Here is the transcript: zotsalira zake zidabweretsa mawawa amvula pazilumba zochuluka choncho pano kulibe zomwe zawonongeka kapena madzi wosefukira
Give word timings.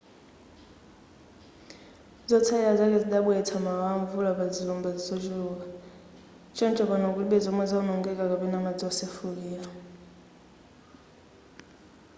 zotsalira 2.29 2.75
zake 2.79 2.97
zidabweretsa 3.03 3.55
mawawa 3.65 3.89
amvula 3.97 4.31
pazilumba 4.39 4.89
zochuluka 5.05 5.65
choncho 6.57 6.83
pano 6.89 7.05
kulibe 7.13 7.37
zomwe 7.45 7.63
zawonongeka 7.69 8.23
kapena 8.31 8.57
madzi 8.65 8.83
wosefukira 8.87 9.69